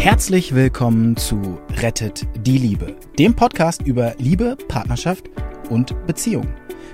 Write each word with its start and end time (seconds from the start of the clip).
Herzlich 0.00 0.54
willkommen 0.54 1.14
zu 1.18 1.60
Rettet 1.76 2.26
die 2.34 2.56
Liebe, 2.56 2.96
dem 3.18 3.36
Podcast 3.36 3.82
über 3.82 4.14
Liebe, 4.16 4.56
Partnerschaft 4.66 5.28
und 5.68 5.94
Beziehung. 6.06 6.46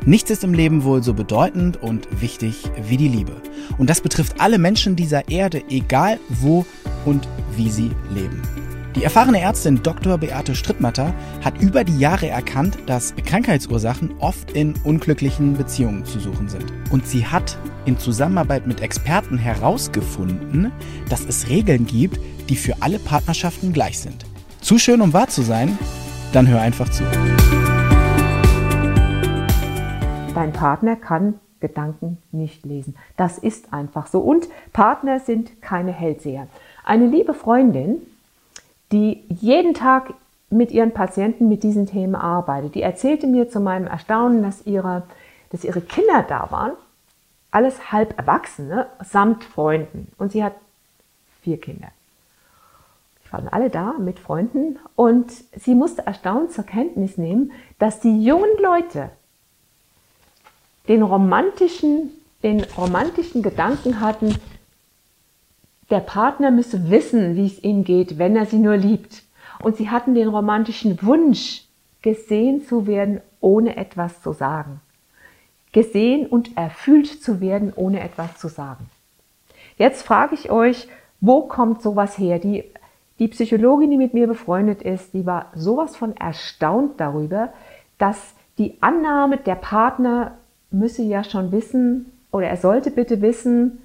Nichts 0.05 0.29
ist 0.31 0.43
im 0.43 0.53
Leben 0.53 0.83
wohl 0.83 1.05
so 1.05 1.15
bedeutend 1.15 1.81
und 1.81 2.09
wichtig 2.21 2.65
wie 2.89 2.97
die 2.97 3.07
Liebe. 3.07 3.41
Und 3.79 3.89
das 3.91 4.01
betrifft 4.01 4.41
alle 4.41 4.59
Menschen 4.59 4.97
dieser 4.97 5.29
Erde, 5.29 5.63
egal 5.69 6.19
wo 6.31 6.67
und 7.05 7.29
wie 7.55 7.71
sie 7.71 7.93
leben. 8.13 8.43
Die 8.97 9.05
erfahrene 9.05 9.43
Ärztin 9.43 9.83
Dr. 9.83 10.17
Beate 10.17 10.55
Strittmatter 10.55 11.13
hat 11.45 11.61
über 11.61 11.85
die 11.85 11.99
Jahre 11.99 12.29
erkannt, 12.29 12.79
dass 12.87 13.15
Krankheitsursachen 13.15 14.15
oft 14.21 14.53
in 14.53 14.73
unglücklichen 14.85 15.53
Beziehungen 15.53 16.07
zu 16.07 16.19
suchen 16.19 16.49
sind. 16.49 16.73
Und 16.91 17.07
sie 17.07 17.27
hat 17.27 17.59
in 17.85 17.99
Zusammenarbeit 17.99 18.67
mit 18.67 18.81
Experten 18.81 19.37
herausgefunden, 19.37 20.73
dass 21.11 21.27
es 21.27 21.51
Regeln 21.51 21.85
gibt, 21.85 22.19
die 22.49 22.57
für 22.57 22.73
alle 22.81 22.99
Partnerschaften 22.99 23.75
gleich 23.75 23.99
sind. 23.99 24.25
Zu 24.63 24.79
schön, 24.79 25.03
um 25.03 25.13
wahr 25.13 25.29
zu 25.29 25.43
sein? 25.43 25.77
Dann 26.33 26.49
hör 26.49 26.63
einfach 26.63 26.89
zu. 26.89 27.05
Dein 30.35 30.55
Partner 30.55 30.97
kann 30.97 31.35
Gedanken 31.61 32.17
nicht 32.33 32.65
lesen. 32.65 32.97
Das 33.19 33.37
ist 33.37 33.75
einfach 33.75 34.07
so. 34.07 34.21
Und 34.21 34.49
Partner 34.73 35.21
sind 35.21 35.61
keine 35.61 35.93
Hellseher. 35.93 36.49
Eine 36.83 37.07
liebe 37.09 37.35
Freundin, 37.35 38.01
die 38.93 39.25
jeden 39.29 39.75
Tag 39.75 40.15
mit 40.51 40.71
ihren 40.71 40.93
Patienten 40.93 41.49
mit 41.49 41.63
diesen 41.63 41.87
Themen 41.87 42.15
arbeitet. 42.15 42.75
Die 42.75 42.83
erzählte 42.83 43.27
mir 43.27 43.49
zu 43.49 43.61
meinem 43.61 43.87
Erstaunen, 43.87 44.43
dass 44.43 44.67
ihre, 44.67 45.03
dass 45.51 45.65
ihre 45.65 45.81
Kinder 45.81 46.25
da 46.29 46.51
waren, 46.51 46.73
alles 47.51 47.91
halb 47.91 48.19
Erwachsene, 48.19 48.87
samt 49.03 49.45
Freunden. 49.45 50.13
Und 50.19 50.33
sie 50.33 50.45
hat 50.45 50.55
vier 51.43 51.61
Kinder. 51.61 51.89
Die 53.25 53.33
waren 53.33 53.49
alle 53.49 53.71
da 53.71 53.95
mit 53.99 54.21
Freunden 54.21 54.79
und 54.95 55.33
sie 55.57 55.75
musste 55.75 56.07
erstaunt 56.07 56.53
zur 56.53 56.65
Kenntnis 56.65 57.19
nehmen, 57.19 57.53
dass 57.79 57.99
die 57.99 58.23
jungen 58.23 58.51
Leute 58.63 59.11
den 60.87 61.03
romantischen, 61.03 62.11
den 62.45 62.63
romantischen 62.77 63.43
Gedanken 63.43 64.01
hatten, 64.01 64.37
der 65.91 66.01
Partner 66.01 66.51
müsse 66.51 66.91
wissen, 66.91 67.37
wie 67.37 67.47
es 67.47 67.63
ihm 67.63 67.85
geht, 67.85 68.19
wenn 68.19 68.37
er 68.37 68.47
sie 68.47 68.59
nur 68.59 68.77
liebt. 68.77 69.23
Und 69.63 69.77
sie 69.77 69.91
hatten 69.91 70.15
den 70.15 70.29
romantischen 70.29 71.01
Wunsch, 71.03 71.63
gesehen 72.03 72.65
zu 72.65 72.87
werden, 72.87 73.21
ohne 73.41 73.77
etwas 73.77 74.23
zu 74.23 74.33
sagen. 74.33 74.81
Gesehen 75.73 76.27
und 76.27 76.57
erfüllt 76.57 77.07
zu 77.23 77.41
werden, 77.41 77.73
ohne 77.75 78.01
etwas 78.01 78.37
zu 78.39 78.49
sagen. 78.49 78.89
Jetzt 79.77 80.03
frage 80.03 80.35
ich 80.35 80.51
euch, 80.51 80.89
wo 81.21 81.43
kommt 81.43 81.83
sowas 81.83 82.19
her? 82.19 82.39
Die, 82.39 82.65
die 83.19 83.29
Psychologin, 83.29 83.91
die 83.91 83.97
mit 83.97 84.15
mir 84.15 84.27
befreundet 84.27 84.83
ist, 84.83 85.15
die 85.15 85.27
war 85.27 85.47
sowas 85.55 85.97
von 85.97 86.17
erstaunt 86.17 87.01
darüber, 87.01 87.53
dass 87.99 88.35
die 88.59 88.81
Annahme, 88.81 89.39
der 89.39 89.55
Partner 89.55 90.39
müsse 90.71 91.03
ja 91.03 91.25
schon 91.25 91.53
wissen, 91.53 92.13
oder 92.31 92.47
er 92.47 92.57
sollte 92.57 92.91
bitte 92.91 93.21
wissen, 93.21 93.83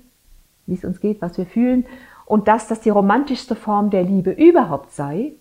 wie 0.67 0.75
es 0.75 0.85
uns 0.85 0.99
geht, 0.99 1.21
was 1.21 1.37
wir 1.37 1.45
fühlen 1.45 1.85
und 2.25 2.47
dass 2.47 2.67
das 2.67 2.79
die 2.81 2.89
romantischste 2.89 3.55
Form 3.55 3.89
der 3.89 4.03
Liebe 4.03 4.31
überhaupt 4.31 4.93
sei. 4.93 5.33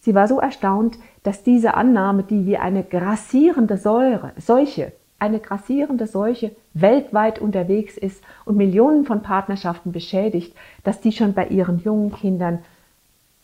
Sie 0.00 0.14
war 0.14 0.28
so 0.28 0.40
erstaunt, 0.40 0.98
dass 1.22 1.42
diese 1.42 1.74
Annahme, 1.74 2.22
die 2.22 2.46
wie 2.46 2.56
eine 2.56 2.82
grassierende 2.84 3.76
Säure, 3.76 4.32
Seuche, 4.36 4.92
eine 5.18 5.40
grassierende 5.40 6.06
Seuche 6.06 6.54
weltweit 6.74 7.38
unterwegs 7.38 7.96
ist 7.96 8.22
und 8.44 8.56
Millionen 8.56 9.04
von 9.04 9.22
Partnerschaften 9.22 9.92
beschädigt, 9.92 10.54
dass 10.84 11.00
die 11.00 11.12
schon 11.12 11.32
bei 11.32 11.46
ihren 11.46 11.82
jungen 11.82 12.12
Kindern 12.12 12.58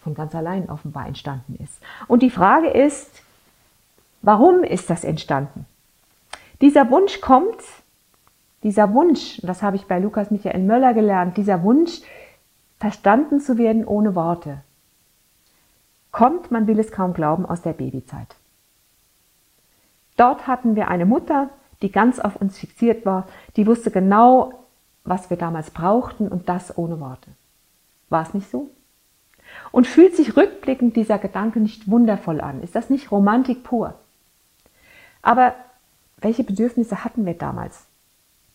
von 0.03 0.15
ganz 0.15 0.35
allein 0.35 0.69
offenbar 0.69 1.07
entstanden 1.07 1.57
ist. 1.63 1.81
Und 2.09 2.23
die 2.23 2.31
Frage 2.31 2.69
ist, 2.69 3.23
warum 4.21 4.65
ist 4.65 4.91
das 4.91 5.05
entstanden? 5.05 5.67
Dieser 6.61 6.91
Wunsch 6.91 7.21
kommt 7.21 7.61
dieser 8.63 8.93
Wunsch, 8.95 9.41
das 9.43 9.63
habe 9.63 9.77
ich 9.77 9.87
bei 9.87 9.99
Lukas 9.99 10.31
Michael 10.31 10.63
Möller 10.63 10.95
gelernt, 10.95 11.37
dieser 11.37 11.63
Wunsch, 11.63 12.01
verstanden 12.79 13.41
zu 13.41 13.59
werden 13.59 13.85
ohne 13.85 14.15
Worte, 14.15 14.63
kommt, 16.11 16.51
man 16.51 16.67
will 16.67 16.79
es 16.79 16.93
kaum 16.93 17.15
glauben, 17.15 17.47
aus 17.47 17.63
der 17.63 17.73
Babyzeit. 17.73 18.37
Dort 20.17 20.47
hatten 20.47 20.77
wir 20.77 20.89
eine 20.89 21.07
Mutter, 21.07 21.51
die 21.81 21.91
ganz 21.91 22.21
auf 22.21 22.37
uns 22.37 22.59
fixiert 22.59 23.07
war, 23.07 23.27
die 23.57 23.67
wusste 23.67 23.91
genau, 23.91 24.53
was 25.05 25.31
wir 25.31 25.37
damals 25.37 25.71
brauchten 25.71 26.29
und 26.29 26.49
das 26.49 26.77
ohne 26.79 27.01
Worte. 27.01 27.31
War 28.09 28.23
es 28.23 28.35
nicht 28.35 28.51
so? 28.51 28.71
Und 29.73 29.87
fühlt 29.87 30.15
sich 30.15 30.37
rückblickend 30.37 30.97
dieser 30.97 31.19
Gedanke 31.19 31.61
nicht 31.61 31.91
wundervoll 31.91 32.41
an? 32.41 32.63
Ist 32.63 32.75
das 32.75 32.91
nicht 32.91 33.11
Romantik 33.11 33.65
pur? 33.65 33.95
Aber 35.23 35.55
welche 36.19 36.45
Bedürfnisse 36.45 37.05
hatten 37.05 37.27
wir 37.27 37.35
damals? 37.35 37.87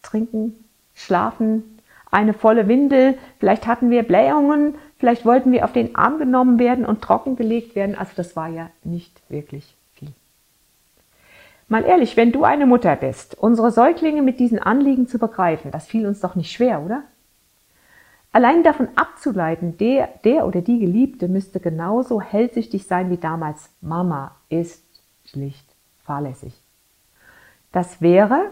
Trinken, 0.10 0.66
schlafen, 0.94 1.80
eine 2.10 2.34
volle 2.34 2.68
Windel, 2.68 3.18
vielleicht 3.40 3.68
hatten 3.68 3.90
wir 3.90 4.04
Blähungen, 4.04 4.76
vielleicht 4.98 5.26
wollten 5.26 5.52
wir 5.52 5.66
auf 5.66 5.74
den 5.74 5.96
Arm 5.96 6.20
genommen 6.20 6.60
werden 6.60 6.86
und 6.86 7.02
trockengelegt 7.02 7.76
werden. 7.76 7.96
Also 7.96 8.12
das 8.16 8.36
war 8.36 8.48
ja 8.48 8.70
nicht 8.84 9.22
wirklich 9.30 9.76
viel. 9.94 10.14
Mal 11.68 11.84
ehrlich, 11.84 12.16
wenn 12.18 12.32
du 12.32 12.44
eine 12.44 12.66
Mutter 12.66 12.96
bist, 12.96 13.38
unsere 13.38 13.72
Säuglinge 13.72 14.22
mit 14.22 14.40
diesen 14.40 14.60
Anliegen 14.60 15.08
zu 15.08 15.20
begreifen, 15.20 15.72
das 15.72 15.88
fiel 15.88 16.08
uns 16.08 16.22
doch 16.22 16.36
nicht 16.36 16.52
schwer, 16.52 16.82
oder? 16.82 17.04
Allein 18.32 18.64
davon 18.64 18.90
abzuleiten, 18.96 19.78
der, 19.78 20.10
der 20.24 20.46
oder 20.46 20.62
die 20.62 20.80
Geliebte 20.80 21.28
müsste 21.28 21.60
genauso 21.60 22.22
hellsichtig 22.22 22.86
sein 22.86 23.10
wie 23.10 23.18
damals. 23.18 23.70
Mama 23.82 24.36
ist 24.50 24.84
schlicht 25.26 25.66
fahrlässig. 26.04 26.54
Das 27.72 28.02
wäre, 28.02 28.52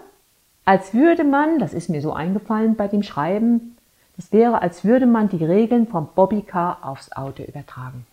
als 0.66 0.94
würde 0.94 1.24
man, 1.24 1.60
das 1.60 1.74
ist 1.74 1.90
mir 1.90 2.02
so 2.02 2.14
eingefallen 2.14 2.76
bei 2.76 2.88
dem 2.88 3.04
Schreiben, 3.04 3.78
das 4.18 4.32
wäre, 4.32 4.62
als 4.62 4.84
würde 4.84 5.06
man 5.06 5.30
die 5.30 5.44
Regeln 5.44 5.88
vom 5.88 6.10
Bobbycar 6.16 6.80
aufs 6.82 7.12
Auto 7.12 7.44
übertragen. 7.44 8.06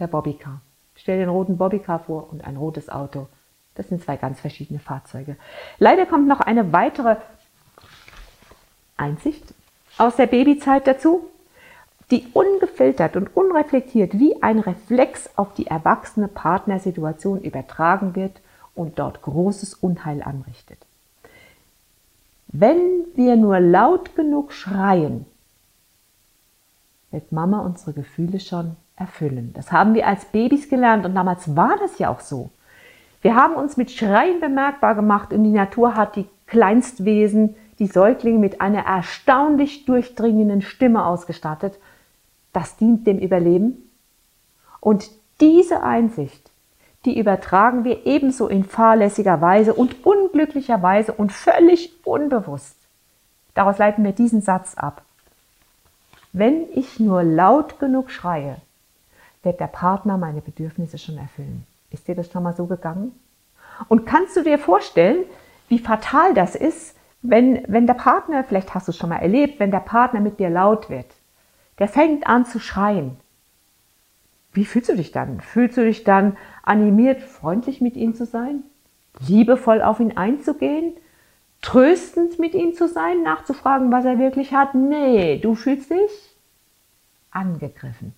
Der 0.00 0.08
Bobbycar. 0.08 0.60
Stell 0.96 1.16
dir 1.18 1.22
einen 1.22 1.30
roten 1.30 1.58
Bobbycar 1.58 2.00
vor 2.00 2.28
und 2.30 2.44
ein 2.44 2.56
rotes 2.56 2.88
Auto. 2.88 3.28
Das 3.74 3.88
sind 3.88 4.02
zwei 4.02 4.16
ganz 4.16 4.40
verschiedene 4.40 4.80
Fahrzeuge. 4.80 5.36
Leider 5.78 6.06
kommt 6.06 6.26
noch 6.26 6.40
eine 6.40 6.72
weitere 6.72 7.16
Einsicht 8.96 9.54
aus 9.98 10.16
der 10.16 10.26
Babyzeit 10.26 10.86
dazu, 10.86 11.28
die 12.10 12.26
ungefiltert 12.32 13.16
und 13.16 13.36
unreflektiert 13.36 14.18
wie 14.18 14.42
ein 14.42 14.58
Reflex 14.58 15.28
auf 15.36 15.54
die 15.54 15.66
erwachsene 15.66 16.28
Partnersituation 16.28 17.42
übertragen 17.42 18.16
wird 18.16 18.40
und 18.74 18.98
dort 18.98 19.22
großes 19.22 19.74
Unheil 19.74 20.22
anrichtet. 20.22 20.78
Wenn 22.48 23.04
wir 23.14 23.36
nur 23.36 23.60
laut 23.60 24.14
genug 24.14 24.52
schreien, 24.52 25.26
wird 27.10 27.32
Mama 27.32 27.60
unsere 27.60 27.92
Gefühle 27.92 28.40
schon 28.40 28.76
erfüllen. 28.96 29.52
Das 29.54 29.72
haben 29.72 29.94
wir 29.94 30.06
als 30.06 30.24
Babys 30.26 30.68
gelernt 30.68 31.04
und 31.04 31.14
damals 31.14 31.56
war 31.56 31.76
das 31.78 31.98
ja 31.98 32.10
auch 32.10 32.20
so. 32.20 32.50
Wir 33.22 33.34
haben 33.34 33.54
uns 33.54 33.76
mit 33.76 33.90
Schreien 33.90 34.40
bemerkbar 34.40 34.94
gemacht 34.94 35.32
und 35.32 35.44
die 35.44 35.50
Natur 35.50 35.96
hat 35.96 36.16
die 36.16 36.26
Kleinstwesen, 36.46 37.56
die 37.78 37.86
Säuglinge 37.86 38.38
mit 38.38 38.60
einer 38.60 38.84
erstaunlich 38.84 39.84
durchdringenden 39.84 40.62
Stimme 40.62 41.04
ausgestattet. 41.04 41.78
Das 42.52 42.76
dient 42.76 43.06
dem 43.06 43.18
Überleben. 43.18 43.90
Und 44.80 45.10
diese 45.40 45.82
Einsicht 45.82 46.45
die 47.06 47.18
übertragen 47.18 47.84
wir 47.84 48.04
ebenso 48.04 48.48
in 48.48 48.64
fahrlässiger 48.64 49.40
Weise 49.40 49.72
und 49.72 50.04
unglücklicher 50.04 50.82
Weise 50.82 51.12
und 51.12 51.32
völlig 51.32 51.92
unbewusst. 52.04 52.76
Daraus 53.54 53.78
leiten 53.78 54.04
wir 54.04 54.12
diesen 54.12 54.42
Satz 54.42 54.74
ab. 54.74 55.02
Wenn 56.32 56.66
ich 56.74 57.00
nur 57.00 57.22
laut 57.22 57.78
genug 57.78 58.10
schreie, 58.10 58.56
wird 59.42 59.60
der 59.60 59.68
Partner 59.68 60.18
meine 60.18 60.42
Bedürfnisse 60.42 60.98
schon 60.98 61.16
erfüllen. 61.16 61.64
Ist 61.90 62.08
dir 62.08 62.16
das 62.16 62.30
schon 62.30 62.42
mal 62.42 62.54
so 62.54 62.66
gegangen? 62.66 63.18
Und 63.88 64.04
kannst 64.04 64.36
du 64.36 64.42
dir 64.42 64.58
vorstellen, 64.58 65.24
wie 65.68 65.78
fatal 65.78 66.34
das 66.34 66.54
ist, 66.54 66.96
wenn, 67.22 67.64
wenn 67.68 67.86
der 67.86 67.94
Partner, 67.94 68.44
vielleicht 68.44 68.74
hast 68.74 68.88
du 68.88 68.90
es 68.90 68.98
schon 68.98 69.10
mal 69.10 69.18
erlebt, 69.18 69.60
wenn 69.60 69.70
der 69.70 69.80
Partner 69.80 70.20
mit 70.20 70.38
dir 70.38 70.50
laut 70.50 70.90
wird, 70.90 71.06
der 71.78 71.88
fängt 71.88 72.26
an 72.26 72.44
zu 72.44 72.58
schreien, 72.58 73.16
wie 74.56 74.64
fühlst 74.64 74.88
du 74.88 74.96
dich 74.96 75.12
dann? 75.12 75.40
Fühlst 75.40 75.76
du 75.76 75.84
dich 75.84 76.02
dann 76.02 76.36
animiert, 76.62 77.22
freundlich 77.22 77.80
mit 77.80 77.94
ihm 77.94 78.14
zu 78.14 78.24
sein? 78.24 78.62
Liebevoll 79.20 79.82
auf 79.82 80.00
ihn 80.00 80.16
einzugehen? 80.16 80.94
Tröstend 81.60 82.38
mit 82.38 82.54
ihm 82.54 82.74
zu 82.74 82.88
sein? 82.88 83.22
Nachzufragen, 83.22 83.92
was 83.92 84.04
er 84.04 84.18
wirklich 84.18 84.54
hat? 84.54 84.74
Nee, 84.74 85.38
du 85.38 85.54
fühlst 85.54 85.90
dich 85.90 86.36
angegriffen. 87.30 88.14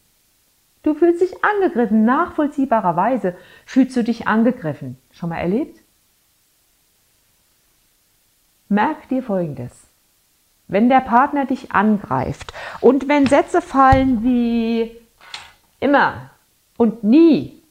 Du 0.84 0.94
fühlst 0.94 1.20
dich 1.20 1.44
angegriffen, 1.44 2.04
nachvollziehbarerweise 2.04 3.36
fühlst 3.66 3.96
du 3.96 4.04
dich 4.04 4.28
angegriffen. 4.28 4.96
Schon 5.10 5.30
mal 5.30 5.38
erlebt? 5.38 5.80
Merk 8.68 9.08
dir 9.08 9.22
Folgendes. 9.22 9.72
wenn 10.68 10.88
der 10.90 11.00
Partner 11.00 11.46
dich 11.46 11.72
angreift 11.72 12.52
und 12.80 13.08
wenn 13.08 13.26
Sätze 13.26 13.62
fallen 13.62 14.22
wie 14.22 14.94
immer 15.80 16.30
und 16.76 17.04
nie, 17.04 17.62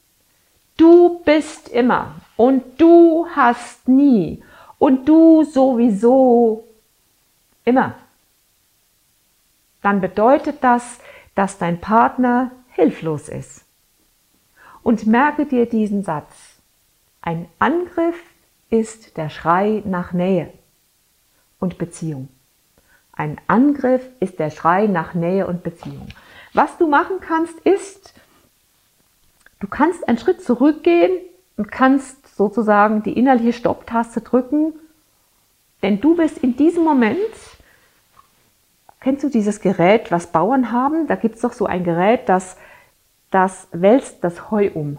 du 0.78 1.20
bist 1.24 1.70
immer 1.70 2.16
und 2.36 2.80
du 2.80 3.28
hast 3.36 3.88
nie 3.88 4.44
und 4.80 5.08
du 5.08 5.44
sowieso 5.44 6.68
immer, 7.66 7.96
dann 9.82 10.02
bedeutet 10.02 10.58
das, 10.62 11.00
dass 11.36 11.58
dein 11.58 11.80
Partner 11.80 12.52
hilflos 12.70 13.30
ist. 13.30 13.64
Und 14.84 15.06
merke 15.06 15.46
dir 15.46 15.66
diesen 15.66 16.04
Satz. 16.04 16.34
Ein 17.22 17.48
Angriff 17.60 18.16
ist 18.70 19.18
der 19.18 19.30
Schrei 19.30 19.82
nach 19.86 20.14
Nähe 20.14 20.52
und 21.60 21.78
Beziehung. 21.78 22.30
Ein 23.12 23.38
Angriff 23.48 24.06
ist 24.20 24.40
der 24.40 24.50
Schrei 24.50 24.88
nach 24.88 25.14
Nähe 25.14 25.48
und 25.48 25.64
Beziehung. 25.64 26.08
Was 26.58 26.76
du 26.80 26.88
machen 26.88 27.20
kannst, 27.20 27.60
ist, 27.60 28.16
du 29.60 29.68
kannst 29.68 30.10
einen 30.10 30.18
Schritt 30.18 30.42
zurückgehen 30.42 31.12
und 31.56 31.72
kannst 31.72 32.36
sozusagen 32.36 33.04
die 33.04 33.14
innerliche 33.14 33.54
Stopptaste 33.54 34.22
drücken, 34.22 34.74
denn 35.84 36.02
du 36.02 36.16
bist 36.16 36.40
in 36.40 36.58
diesem 36.58 36.84
Moment, 36.84 37.20
kennst 39.02 39.24
du 39.24 39.30
dieses 39.30 39.62
Gerät, 39.62 40.12
was 40.12 40.32
Bauern 40.32 40.72
haben? 40.72 41.06
Da 41.06 41.14
gibt 41.14 41.36
es 41.36 41.42
doch 41.42 41.54
so 41.54 41.68
ein 41.68 41.84
Gerät, 41.84 42.22
das, 42.28 42.58
das 43.30 43.68
wälzt 43.72 44.24
das 44.24 44.50
Heu 44.50 44.72
um. 44.74 44.98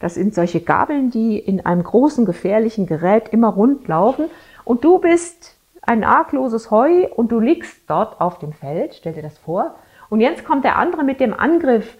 Das 0.00 0.12
sind 0.12 0.34
solche 0.34 0.60
Gabeln, 0.60 1.10
die 1.10 1.38
in 1.38 1.64
einem 1.64 1.84
großen, 1.84 2.26
gefährlichen 2.26 2.84
Gerät 2.84 3.30
immer 3.30 3.48
rund 3.48 3.88
laufen. 3.88 4.26
Und 4.62 4.84
du 4.84 4.98
bist 4.98 5.56
ein 5.80 6.04
argloses 6.04 6.70
Heu 6.70 7.06
und 7.16 7.32
du 7.32 7.40
liegst 7.40 7.88
dort 7.88 8.20
auf 8.20 8.38
dem 8.40 8.52
Feld, 8.52 8.94
stell 8.94 9.14
dir 9.14 9.22
das 9.22 9.38
vor. 9.38 9.74
Und 10.10 10.20
jetzt 10.20 10.44
kommt 10.44 10.64
der 10.64 10.76
andere 10.76 11.04
mit 11.04 11.20
dem 11.20 11.34
Angriff. 11.34 11.96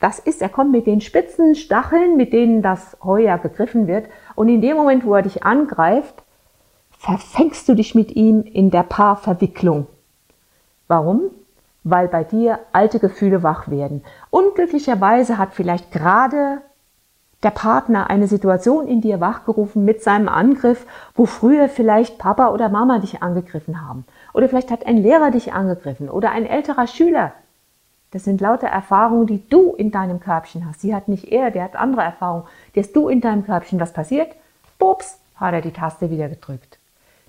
Das 0.00 0.18
ist, 0.18 0.42
er 0.42 0.48
kommt 0.48 0.72
mit 0.72 0.86
den 0.86 1.00
spitzen 1.00 1.54
Stacheln, 1.54 2.16
mit 2.16 2.32
denen 2.32 2.62
das 2.62 2.96
Heu 3.02 3.22
ja 3.22 3.36
gegriffen 3.36 3.86
wird. 3.86 4.08
Und 4.34 4.48
in 4.48 4.60
dem 4.60 4.76
Moment, 4.76 5.04
wo 5.04 5.14
er 5.14 5.22
dich 5.22 5.44
angreift, 5.44 6.22
verfängst 6.98 7.68
du 7.68 7.74
dich 7.74 7.94
mit 7.94 8.14
ihm 8.14 8.42
in 8.42 8.70
der 8.70 8.82
Paarverwicklung. 8.82 9.86
Warum? 10.88 11.30
Weil 11.84 12.08
bei 12.08 12.24
dir 12.24 12.58
alte 12.72 12.98
Gefühle 12.98 13.42
wach 13.42 13.68
werden. 13.68 14.04
Unglücklicherweise 14.30 15.38
hat 15.38 15.54
vielleicht 15.54 15.92
gerade 15.92 16.60
der 17.46 17.52
Partner 17.52 18.10
eine 18.10 18.26
Situation 18.26 18.88
in 18.88 19.00
dir 19.00 19.20
wachgerufen 19.20 19.84
mit 19.84 20.02
seinem 20.02 20.28
Angriff, 20.28 20.84
wo 21.14 21.26
früher 21.26 21.68
vielleicht 21.68 22.18
Papa 22.18 22.48
oder 22.48 22.68
Mama 22.68 22.98
dich 22.98 23.22
angegriffen 23.22 23.86
haben. 23.86 24.04
Oder 24.32 24.48
vielleicht 24.48 24.72
hat 24.72 24.84
ein 24.84 24.96
Lehrer 24.96 25.30
dich 25.30 25.52
angegriffen 25.52 26.10
oder 26.10 26.32
ein 26.32 26.44
älterer 26.44 26.88
Schüler. 26.88 27.34
Das 28.10 28.24
sind 28.24 28.40
lauter 28.40 28.66
Erfahrungen, 28.66 29.28
die 29.28 29.48
du 29.48 29.74
in 29.74 29.92
deinem 29.92 30.18
Körbchen 30.18 30.66
hast. 30.66 30.80
Sie 30.80 30.92
hat 30.92 31.06
nicht 31.06 31.30
er, 31.30 31.52
der 31.52 31.62
hat 31.62 31.76
andere 31.76 32.02
Erfahrungen. 32.02 32.48
Die 32.74 32.80
hast 32.80 32.96
du 32.96 33.08
in 33.08 33.20
deinem 33.20 33.46
Körbchen. 33.46 33.78
Was 33.78 33.92
passiert? 33.92 34.34
Pups, 34.80 35.20
hat 35.36 35.54
er 35.54 35.60
die 35.60 35.70
Taste 35.70 36.10
wieder 36.10 36.28
gedrückt. 36.28 36.80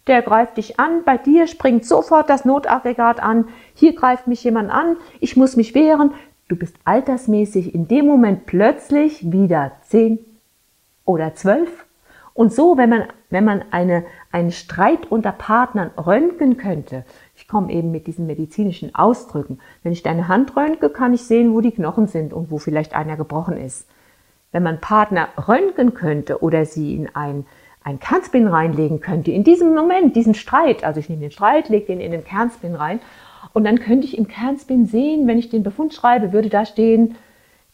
Der 0.07 0.23
greift 0.23 0.57
dich 0.57 0.79
an, 0.79 1.03
bei 1.03 1.17
dir 1.17 1.45
springt 1.45 1.85
sofort 1.85 2.27
das 2.31 2.43
Notaggregat 2.43 3.21
an. 3.21 3.49
Hier 3.75 3.93
greift 3.93 4.25
mich 4.25 4.43
jemand 4.43 4.71
an, 4.71 4.97
ich 5.19 5.37
muss 5.37 5.57
mich 5.57 5.75
wehren, 5.75 6.13
Du 6.47 6.55
bist 6.55 6.75
altersmäßig 6.85 7.75
in 7.75 7.88
dem 7.88 8.05
Moment 8.05 8.45
plötzlich 8.45 9.31
wieder 9.31 9.73
zehn 9.81 10.19
oder 11.03 11.35
zwölf. 11.35 11.85
Und 12.33 12.53
so, 12.53 12.77
wenn 12.77 12.89
man, 12.89 13.03
wenn 13.29 13.44
man 13.44 13.65
eine, 13.71 14.05
einen 14.31 14.51
Streit 14.51 15.11
unter 15.11 15.31
Partnern 15.31 15.89
röntgen 15.97 16.57
könnte, 16.57 17.03
ich 17.35 17.47
komme 17.47 17.73
eben 17.73 17.91
mit 17.91 18.07
diesen 18.07 18.27
medizinischen 18.27 18.95
Ausdrücken, 18.95 19.59
wenn 19.83 19.91
ich 19.91 20.03
deine 20.03 20.27
Hand 20.27 20.55
röntge, 20.55 20.89
kann 20.89 21.13
ich 21.13 21.23
sehen, 21.23 21.53
wo 21.53 21.61
die 21.61 21.71
Knochen 21.71 22.07
sind 22.07 22.33
und 22.33 22.51
wo 22.51 22.59
vielleicht 22.59 22.95
einer 22.95 23.17
gebrochen 23.17 23.57
ist. 23.57 23.88
Wenn 24.51 24.63
man 24.63 24.79
Partner 24.79 25.29
röntgen 25.47 25.95
könnte 25.95 26.41
oder 26.41 26.65
sie 26.65 26.95
in 26.95 27.13
ein, 27.13 27.45
ein 27.83 27.99
Kernspin 27.99 28.47
reinlegen 28.47 29.01
könnte, 29.01 29.31
in 29.31 29.44
diesem 29.44 29.73
Moment, 29.73 30.15
diesen 30.15 30.35
Streit, 30.35 30.83
also 30.83 30.99
ich 30.99 31.09
nehme 31.09 31.21
den 31.21 31.31
Streit, 31.31 31.67
lege 31.67 31.88
den 31.88 31.99
in 31.99 32.11
den 32.11 32.23
Kernspin 32.23 32.75
rein 32.75 32.99
und 33.57 33.63
dann 33.63 33.80
könnte 33.80 34.06
ich 34.06 34.15
im 34.15 34.27
Kernspin 34.27 34.86
sehen, 34.86 35.25
wenn 35.25 35.39
ich 35.39 35.50
den 35.50 35.63
Befund 35.63 35.92
schreibe, 35.92 36.31
würde 36.31 36.48
da 36.48 36.63
stehen, 36.63 37.15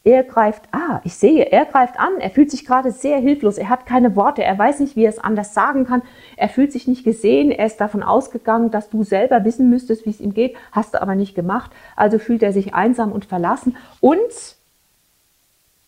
er 0.06 0.24
greift, 0.24 0.64
ah, 0.72 1.02
ich 1.04 1.14
sehe, 1.16 1.52
er 1.52 1.66
greift 1.66 2.00
an, 2.00 2.22
er 2.22 2.30
fühlt 2.30 2.52
sich 2.52 2.66
gerade 2.66 2.94
sehr 2.94 3.18
hilflos, 3.18 3.58
er 3.58 3.68
hat 3.68 3.86
keine 3.86 4.16
Worte, 4.16 4.46
er 4.46 4.58
weiß 4.58 4.80
nicht, 4.80 4.96
wie 4.96 5.04
er 5.04 5.10
es 5.10 5.20
anders 5.20 5.54
sagen 5.54 5.86
kann, 5.86 6.02
er 6.38 6.48
fühlt 6.48 6.72
sich 6.72 6.88
nicht 6.88 7.04
gesehen, 7.04 7.52
er 7.52 7.66
ist 7.66 7.82
davon 7.82 8.02
ausgegangen, 8.02 8.72
dass 8.72 8.90
du 8.90 9.04
selber 9.04 9.44
wissen 9.44 9.70
müsstest, 9.70 10.06
wie 10.06 10.12
es 10.12 10.22
ihm 10.22 10.34
geht, 10.34 10.56
hast 10.72 10.94
du 10.94 11.02
aber 11.02 11.16
nicht 11.16 11.36
gemacht, 11.36 11.72
also 11.98 12.18
fühlt 12.18 12.44
er 12.44 12.54
sich 12.54 12.74
einsam 12.74 13.12
und 13.12 13.26
verlassen. 13.26 13.76
Und 14.00 14.56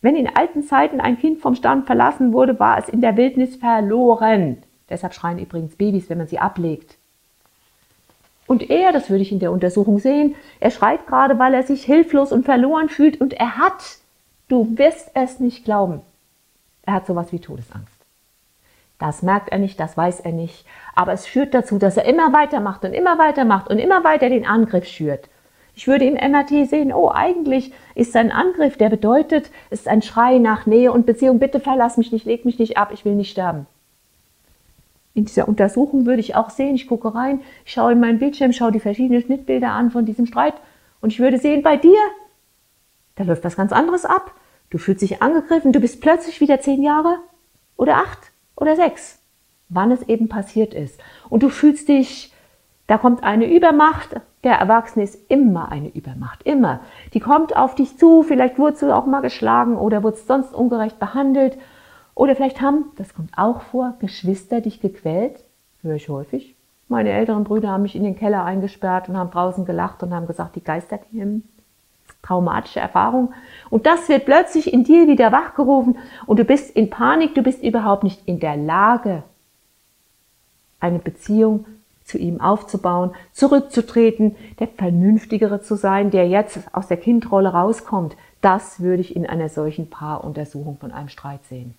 wenn 0.02 0.18
in 0.18 0.28
alten 0.28 0.64
Zeiten 0.64 1.00
ein 1.00 1.18
Kind 1.18 1.40
vom 1.40 1.56
Stand 1.56 1.86
verlassen 1.86 2.34
wurde, 2.34 2.60
war 2.60 2.78
es 2.80 2.90
in 2.90 3.00
der 3.00 3.16
Wildnis 3.16 3.56
verloren. 3.56 4.58
Deshalb 4.90 5.14
schreien 5.14 5.40
übrigens 5.40 5.78
Babys, 5.78 6.10
wenn 6.10 6.18
man 6.18 6.28
sie 6.28 6.40
ablegt. 6.40 6.98
Und 8.48 8.70
er, 8.70 8.92
das 8.92 9.10
würde 9.10 9.24
ich 9.24 9.32
in 9.32 9.40
der 9.40 9.52
Untersuchung 9.52 10.00
sehen, 10.00 10.36
er 10.60 10.72
schreit 10.72 11.08
gerade, 11.08 11.40
weil 11.40 11.54
er 11.54 11.64
sich 11.64 11.84
hilflos 11.84 12.32
und 12.32 12.46
verloren 12.46 12.90
fühlt 12.90 13.20
und 13.20 13.34
er 13.34 13.58
hat, 13.58 13.98
du 14.48 14.78
wirst 14.78 15.12
es 15.16 15.40
nicht 15.40 15.66
glauben, 15.66 16.02
er 16.84 16.94
hat 16.94 17.08
sowas 17.08 17.32
wie 17.32 17.40
Todesangst. 17.40 17.94
Das 19.00 19.24
merkt 19.24 19.50
er 19.50 19.58
nicht, 19.58 19.80
das 19.80 19.98
weiß 19.98 20.22
er 20.22 20.32
nicht, 20.32 20.66
aber 20.94 21.12
es 21.12 21.26
führt 21.26 21.54
dazu, 21.54 21.80
dass 21.80 21.98
er 21.98 22.06
immer 22.06 22.32
weitermacht 22.34 22.86
und 22.86 22.94
immer 22.94 23.18
weitermacht 23.18 23.70
und 23.70 23.80
immer 23.80 24.04
weiter 24.04 24.30
den 24.30 24.46
Angriff 24.46 24.86
schürt. 24.86 25.28
Ich 25.76 25.88
würde 25.88 26.06
im 26.06 26.14
MRT 26.14 26.70
sehen, 26.70 26.94
oh, 26.94 27.12
eigentlich 27.14 27.74
ist 27.96 28.14
sein 28.14 28.32
Angriff, 28.32 28.78
der 28.78 28.90
bedeutet, 28.90 29.52
es 29.70 29.82
ist 29.82 29.88
ein 29.90 30.02
Schrei 30.02 30.38
nach 30.38 30.66
Nähe 30.66 30.94
und 30.94 31.06
Beziehung, 31.06 31.40
bitte 31.40 31.60
verlass 31.60 31.98
mich 31.98 32.14
nicht, 32.14 32.26
leg 32.26 32.46
mich 32.46 32.60
nicht 32.60 32.78
ab, 32.78 32.92
ich 32.94 33.04
will 33.04 33.16
nicht 33.16 33.32
sterben 33.32 33.68
in 35.16 35.26
dieser 35.26 35.48
Untersuchung 35.48 36.06
würde 36.06 36.20
ich 36.20 36.36
auch 36.36 36.50
sehen, 36.50 36.76
ich 36.76 36.88
gucke 36.88 37.16
rein, 37.16 37.40
ich 37.66 37.72
schaue 37.72 37.94
in 37.94 38.00
meinen 38.00 38.20
Bildschirm, 38.20 38.52
schaue 38.52 38.74
die 38.74 38.82
verschiedenen 38.82 39.22
Schnittbilder 39.22 39.72
an 39.72 39.90
von 39.90 40.06
diesem 40.06 40.26
Streit 40.28 40.56
und 41.02 41.12
ich 41.12 41.20
würde 41.20 41.40
sehen, 41.40 41.64
bei 41.64 41.78
dir, 41.78 41.98
da 43.16 43.24
läuft 43.24 43.46
was 43.46 43.56
ganz 43.56 43.72
anderes 43.72 44.06
ab. 44.06 44.32
Du 44.70 44.78
fühlst 44.78 45.02
dich 45.02 45.22
angegriffen, 45.22 45.72
du 45.72 45.80
bist 45.80 46.02
plötzlich 46.02 46.42
wieder 46.42 46.60
zehn 46.60 46.84
Jahre 46.84 47.18
oder 47.78 47.96
acht 47.98 48.32
oder 48.58 48.76
sechs, 48.76 49.20
wann 49.70 49.92
es 49.92 50.04
eben 50.04 50.28
passiert 50.28 50.74
ist. 50.74 51.00
Und 51.30 51.44
du 51.44 51.50
fühlst 51.50 51.88
dich, 51.88 52.34
da 52.88 52.98
kommt 52.98 53.24
eine 53.24 53.50
Übermacht, 53.50 54.20
der 54.44 54.56
Erwachsene 54.56 55.06
ist 55.06 55.18
immer 55.30 55.72
eine 55.72 55.89
Übermacht, 55.89 56.44
immer. 56.44 56.82
Die 57.13 57.22
kommt 57.22 57.56
auf 57.56 57.75
dich 57.75 57.98
zu, 57.98 58.22
vielleicht 58.22 58.60
wurdest 58.60 58.82
du 58.82 58.94
auch 58.94 59.06
mal 59.06 59.22
geschlagen 59.22 59.78
oder 59.78 60.04
wurdest 60.04 60.28
sonst 60.28 60.54
ungerecht 60.54 61.00
behandelt 61.00 61.58
oder 62.15 62.36
vielleicht 62.36 62.62
haben, 62.62 62.86
das 62.95 63.13
kommt 63.13 63.38
auch 63.38 63.62
vor, 63.62 63.95
Geschwister 64.00 64.62
dich 64.62 64.79
gequält, 64.79 65.43
höre 65.81 65.95
ich 65.95 66.10
häufig. 66.10 66.55
Meine 66.88 67.12
älteren 67.12 67.43
Brüder 67.43 67.69
haben 67.69 67.84
mich 67.84 67.95
in 67.95 68.03
den 68.03 68.17
Keller 68.17 68.45
eingesperrt 68.45 69.10
und 69.10 69.17
haben 69.17 69.31
draußen 69.31 69.65
gelacht 69.65 70.01
und 70.01 70.13
haben 70.13 70.25
gesagt, 70.25 70.55
die 70.55 70.63
Geister 70.63 70.98
kämen. 70.98 71.48
Traumatische 72.22 72.79
Erfahrung. 72.79 73.34
Und 73.69 73.86
das 73.86 74.07
wird 74.07 74.25
plötzlich 74.25 74.72
in 74.72 74.84
dir 74.84 75.07
wieder 75.07 75.31
wachgerufen 75.31 75.98
und 76.25 76.39
du 76.39 76.45
bist 76.45 76.75
in 76.75 76.89
Panik, 76.89 77.36
du 77.36 77.43
bist 77.43 77.62
überhaupt 77.62 78.03
nicht 78.03 78.22
in 78.27 78.39
der 78.39 78.55
Lage, 78.55 79.24
eine 80.79 81.00
Beziehung 81.00 81.65
zu 82.03 82.17
ihm 82.17 82.39
aufzubauen, 82.39 83.13
zurückzutreten, 83.34 84.36
der 84.60 84.67
Vernünftigere 84.67 85.62
zu 85.62 85.75
sein, 85.75 86.12
der 86.12 86.27
jetzt 86.27 86.60
aus 86.72 86.88
der 86.88 86.98
Kindrolle 86.98 87.50
rauskommt. 87.50 88.15
Das 88.41 88.79
würde 88.79 89.01
ich 89.01 89.15
in 89.15 89.25
einer 89.25 89.50
solchen 89.50 89.89
Paaruntersuchung 89.89 90.77
von 90.77 90.91
einem 90.91 91.10
Streit 91.10 91.43
sehen. 91.45 91.74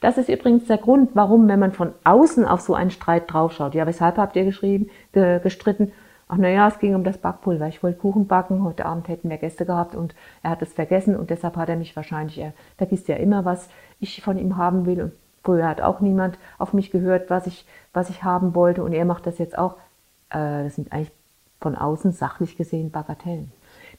Das 0.00 0.16
ist 0.16 0.28
übrigens 0.28 0.66
der 0.66 0.78
Grund, 0.78 1.10
warum, 1.14 1.48
wenn 1.48 1.58
man 1.58 1.72
von 1.72 1.92
außen 2.04 2.44
auf 2.44 2.60
so 2.60 2.74
einen 2.74 2.90
Streit 2.90 3.32
draufschaut, 3.32 3.74
ja, 3.74 3.86
weshalb 3.86 4.16
habt 4.16 4.36
ihr 4.36 4.44
geschrieben, 4.44 4.90
ge 5.12 5.40
gestritten? 5.40 5.92
Ach 6.28 6.36
naja, 6.36 6.68
es 6.68 6.78
ging 6.78 6.94
um 6.94 7.04
das 7.04 7.18
Backpulver. 7.18 7.66
Ich 7.68 7.82
wollte 7.82 7.98
Kuchen 7.98 8.26
backen, 8.26 8.62
heute 8.62 8.84
Abend 8.84 9.08
hätten 9.08 9.30
wir 9.30 9.38
Gäste 9.38 9.64
gehabt 9.64 9.94
und 9.94 10.14
er 10.42 10.50
hat 10.50 10.62
es 10.62 10.74
vergessen 10.74 11.16
und 11.16 11.30
deshalb 11.30 11.56
hat 11.56 11.70
er 11.70 11.76
mich 11.76 11.96
wahrscheinlich, 11.96 12.38
er 12.38 12.52
vergisst 12.76 13.08
ja 13.08 13.16
immer, 13.16 13.44
was 13.44 13.70
ich 13.98 14.22
von 14.22 14.38
ihm 14.38 14.56
haben 14.56 14.84
will. 14.86 15.02
Und 15.02 15.12
früher 15.42 15.66
hat 15.66 15.80
auch 15.80 16.00
niemand 16.00 16.38
auf 16.58 16.74
mich 16.74 16.90
gehört, 16.90 17.30
was 17.30 17.46
ich, 17.46 17.66
was 17.94 18.10
ich 18.10 18.22
haben 18.22 18.54
wollte 18.54 18.84
und 18.84 18.92
er 18.92 19.06
macht 19.06 19.26
das 19.26 19.38
jetzt 19.38 19.56
auch. 19.58 19.76
Äh, 20.30 20.64
das 20.64 20.76
sind 20.76 20.92
eigentlich 20.92 21.12
von 21.60 21.74
außen 21.74 22.12
sachlich 22.12 22.56
gesehen 22.56 22.90
Bagatellen. 22.90 23.50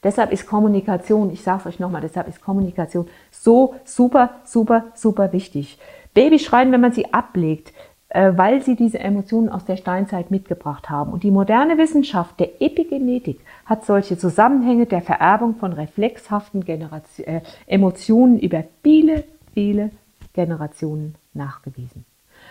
Deshalb 0.02 0.32
ist 0.32 0.46
Kommunikation, 0.46 1.30
ich 1.30 1.42
sage 1.42 1.60
es 1.60 1.66
euch 1.66 1.80
nochmal, 1.80 2.00
deshalb 2.00 2.26
ist 2.28 2.40
Kommunikation 2.40 3.06
so 3.30 3.74
super, 3.84 4.30
super, 4.44 4.84
super 4.94 5.32
wichtig. 5.32 5.78
Babys 6.14 6.42
schreien, 6.42 6.72
wenn 6.72 6.80
man 6.80 6.92
sie 6.92 7.12
ablegt, 7.12 7.72
äh, 8.08 8.32
weil 8.34 8.62
sie 8.62 8.76
diese 8.76 8.98
Emotionen 8.98 9.48
aus 9.48 9.64
der 9.64 9.76
Steinzeit 9.76 10.30
mitgebracht 10.30 10.90
haben. 10.90 11.12
Und 11.12 11.22
die 11.22 11.30
moderne 11.30 11.78
Wissenschaft 11.78 12.40
der 12.40 12.60
Epigenetik 12.60 13.40
hat 13.66 13.84
solche 13.84 14.18
Zusammenhänge 14.18 14.86
der 14.86 15.02
Vererbung 15.02 15.54
von 15.56 15.72
reflexhaften 15.72 16.64
Generation, 16.64 17.26
äh, 17.26 17.40
Emotionen 17.66 18.38
über 18.40 18.64
viele, 18.82 19.24
viele 19.54 19.90
Generationen 20.32 21.14
nachgewiesen. 21.34 22.04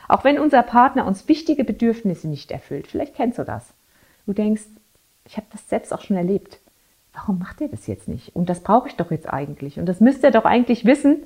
Auch 0.08 0.24
wenn 0.24 0.40
unser 0.40 0.64
Partner 0.64 1.06
uns 1.06 1.28
wichtige 1.28 1.64
Bedürfnisse 1.64 2.28
nicht 2.28 2.52
erfüllt, 2.52 2.88
vielleicht 2.88 3.16
kennst 3.16 3.40
du 3.40 3.44
das. 3.44 3.74
du 4.26 4.34
denkst, 4.34 4.64
ich 5.26 5.38
habe 5.38 5.48
das 5.52 5.68
selbst 5.68 5.94
auch 5.94 6.02
schon 6.02 6.18
erlebt. 6.18 6.60
Warum 7.22 7.40
macht 7.40 7.60
er 7.60 7.68
das 7.68 7.88
jetzt 7.88 8.08
nicht? 8.08 8.34
Und 8.36 8.50
das 8.50 8.62
brauche 8.62 8.88
ich 8.88 8.96
doch 8.96 9.12
jetzt 9.12 9.32
eigentlich. 9.32 9.78
Und 9.78 9.88
das 9.88 10.00
müsste 10.00 10.28
er 10.28 10.32
doch 10.32 10.46
eigentlich 10.46 10.86
wissen, 10.86 11.24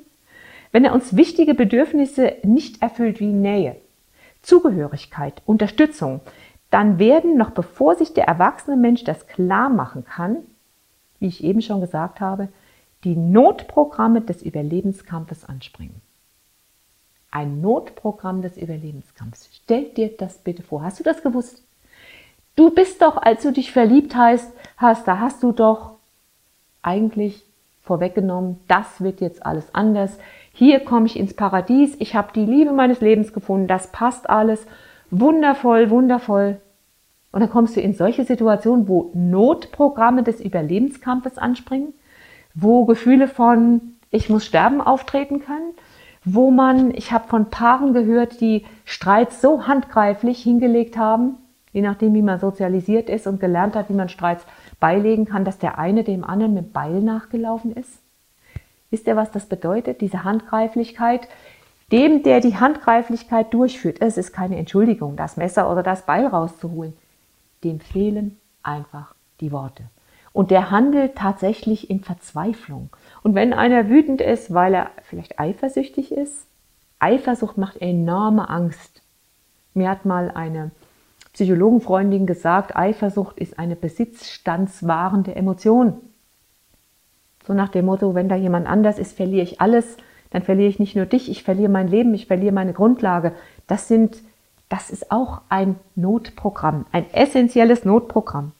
wenn 0.72 0.86
er 0.86 0.94
uns 0.94 1.16
wichtige 1.16 1.54
Bedürfnisse 1.54 2.38
nicht 2.42 2.82
erfüllt 2.82 3.20
wie 3.20 3.28
Nähe, 3.28 3.76
Zugehörigkeit, 4.42 5.44
Unterstützung, 5.46 6.22
dann 6.72 6.98
werden, 6.98 7.38
noch 7.38 7.52
bevor 7.52 7.96
sich 7.96 8.14
der 8.14 8.26
erwachsene 8.26 8.76
Mensch 8.76 9.04
das 9.04 9.28
klar 9.28 9.70
machen 9.70 10.04
kann, 10.04 10.38
wie 11.20 11.28
ich 11.28 11.44
eben 11.44 11.62
schon 11.62 11.80
gesagt 11.82 12.20
habe, 12.20 12.50
die 13.04 13.16
Notprogramme 13.16 14.22
des 14.22 14.42
Überlebenskampfes 14.42 15.46
anspringen. 15.46 16.02
Ein 17.30 17.62
Notprogramm 17.62 18.42
des 18.42 18.58
Überlebenskampfes. 18.58 19.50
Stell 19.54 19.86
dir 19.90 20.10
das 20.18 20.40
bitte 20.40 20.64
vor. 20.64 20.82
Hast 20.82 21.00
du 21.00 21.04
das 21.04 21.22
gewusst? 21.22 21.62
Du 22.56 22.72
bist 22.72 23.02
doch, 23.02 23.18
als 23.18 23.44
du 23.44 23.52
dich 23.52 23.72
verliebt 23.72 24.16
hast, 24.16 24.52
hast, 24.84 25.08
da 25.08 25.20
hast 25.20 25.42
du 25.42 25.52
doch 25.52 25.94
eigentlich 26.84 27.44
vorweggenommen, 27.82 28.60
das 28.68 29.02
wird 29.02 29.20
jetzt 29.22 29.46
alles 29.46 29.74
anders. 29.74 30.20
Hier 30.54 30.82
komme 30.82 31.08
ich 31.08 31.18
ins 31.18 31.34
Paradies, 31.34 31.96
ich 32.00 32.16
habe 32.16 32.34
die 32.36 32.46
Liebe 32.46 32.72
meines 32.72 33.02
Lebens 33.02 33.34
gefunden, 33.34 33.68
das 33.68 33.88
passt 33.88 34.30
alles. 34.30 34.66
Wundervoll, 35.10 35.90
wundervoll. 35.90 36.60
Und 37.32 37.40
dann 37.40 37.50
kommst 37.50 37.76
du 37.76 37.82
in 37.82 37.94
solche 37.94 38.26
Situationen, 38.26 38.88
wo 38.88 39.10
Notprogramme 39.16 40.22
des 40.22 40.40
Überlebenskampfes 40.40 41.40
anspringen, 41.40 41.94
wo 42.54 42.86
Gefühle 42.86 43.28
von 43.28 43.94
ich 44.14 44.30
muss 44.30 44.46
sterben 44.46 44.80
auftreten 44.80 45.40
können, 45.40 45.74
wo 46.24 46.52
man, 46.52 46.94
ich 46.94 47.12
habe 47.12 47.28
von 47.28 47.50
Paaren 47.50 47.94
gehört, 47.94 48.40
die 48.40 48.64
Streits 48.86 49.42
so 49.42 49.68
handgreiflich 49.68 50.42
hingelegt 50.42 50.98
haben, 50.98 51.38
je 51.74 51.82
nachdem, 51.82 52.14
wie 52.14 52.22
man 52.22 52.40
sozialisiert 52.40 53.10
ist 53.10 53.26
und 53.26 53.40
gelernt 53.40 53.76
hat, 53.76 53.90
wie 53.90 53.94
man 53.94 54.10
Streits 54.10 54.46
beilegen 54.84 55.24
kann, 55.24 55.46
dass 55.46 55.60
der 55.60 55.80
eine 55.80 56.04
dem 56.04 56.26
anderen 56.26 56.54
mit 56.54 56.74
Beil 56.74 57.00
nachgelaufen 57.00 57.74
ist. 57.74 58.00
Wisst 58.90 59.08
ihr, 59.08 59.16
was 59.16 59.32
das 59.32 59.46
bedeutet? 59.46 60.02
Diese 60.02 60.26
Handgreiflichkeit. 60.26 61.30
Dem, 61.94 62.22
der 62.22 62.42
die 62.42 62.58
Handgreiflichkeit 62.58 63.54
durchführt, 63.54 64.02
es 64.02 64.18
ist 64.18 64.34
keine 64.34 64.58
Entschuldigung, 64.58 65.16
das 65.16 65.38
Messer 65.38 65.72
oder 65.72 65.84
das 65.84 66.06
Beil 66.06 66.28
rauszuholen. 66.28 66.92
Dem 67.64 67.80
fehlen 67.80 68.38
einfach 68.62 69.16
die 69.40 69.54
Worte. 69.54 69.84
Und 70.34 70.52
der 70.52 70.70
handelt 70.70 71.16
tatsächlich 71.16 71.90
in 71.90 72.02
Verzweiflung. 72.02 72.90
Und 73.22 73.36
wenn 73.36 73.54
einer 73.54 73.88
wütend 73.88 74.20
ist, 74.20 74.54
weil 74.54 74.74
er 74.74 74.92
vielleicht 75.04 75.40
eifersüchtig 75.40 76.12
ist, 76.12 76.46
Eifersucht 77.00 77.58
macht 77.58 77.78
enorme 77.78 78.50
Angst. 78.50 79.02
Mir 79.74 79.90
hat 79.90 80.04
mal 80.04 80.30
eine 80.30 80.72
Psychologenfreundin 81.34 82.28
gesagt, 82.28 82.76
Eifersucht 82.76 83.40
ist 83.40 83.58
eine 83.58 83.76
besitzstandswahrende 83.76 85.36
Emotion. 85.36 85.96
So 87.46 87.54
nach 87.54 87.70
dem 87.70 87.86
Motto, 87.86 88.14
wenn 88.14 88.30
da 88.30 88.36
jemand 88.36 88.68
anders 88.68 89.00
ist, 89.00 89.18
verliere 89.18 89.44
ich 89.44 89.60
alles, 89.60 89.98
dann 90.30 90.44
verliere 90.44 90.70
ich 90.70 90.80
nicht 90.80 90.96
nur 90.96 91.06
dich, 91.06 91.30
ich 91.30 91.44
verliere 91.44 91.72
mein 91.72 91.88
Leben, 91.88 92.14
ich 92.14 92.28
verliere 92.28 92.54
meine 92.54 92.74
Grundlage. 92.74 93.34
Das 93.66 93.88
sind, 93.88 94.22
das 94.70 94.92
ist 94.92 95.12
auch 95.12 95.42
ein 95.50 95.76
Notprogramm, 95.96 96.86
ein 96.92 97.12
essentielles 97.14 97.84
Notprogramm. 97.84 98.52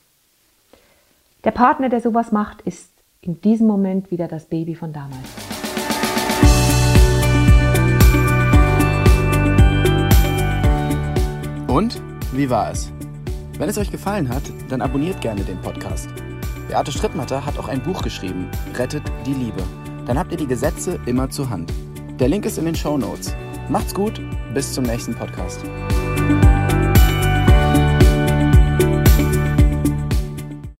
Der 1.44 1.52
Partner, 1.52 1.88
der 1.88 2.00
sowas 2.00 2.32
macht, 2.32 2.62
ist 2.62 2.90
in 3.20 3.40
diesem 3.40 3.68
Moment 3.68 4.10
wieder 4.10 4.26
das 4.26 4.46
Baby 4.46 4.74
von 4.74 4.92
damals. 4.92 5.14
Und 11.68 12.00
wie 12.36 12.50
war 12.50 12.70
es? 12.70 12.92
Wenn 13.58 13.68
es 13.68 13.78
euch 13.78 13.90
gefallen 13.90 14.28
hat, 14.28 14.42
dann 14.68 14.82
abonniert 14.82 15.20
gerne 15.20 15.42
den 15.42 15.60
Podcast. 15.60 16.08
Beate 16.68 16.90
Strittmatter 16.90 17.44
hat 17.44 17.58
auch 17.58 17.68
ein 17.68 17.82
Buch 17.82 18.02
geschrieben, 18.02 18.48
Rettet 18.76 19.04
die 19.26 19.34
Liebe. 19.34 19.62
Dann 20.06 20.18
habt 20.18 20.32
ihr 20.32 20.38
die 20.38 20.46
Gesetze 20.46 20.98
immer 21.06 21.30
zur 21.30 21.50
Hand. 21.50 21.72
Der 22.18 22.28
Link 22.28 22.46
ist 22.46 22.58
in 22.58 22.64
den 22.64 22.74
Show 22.74 22.98
Notes. 22.98 23.34
Macht's 23.68 23.94
gut, 23.94 24.20
bis 24.52 24.72
zum 24.72 24.84
nächsten 24.84 25.14
Podcast. 25.14 25.60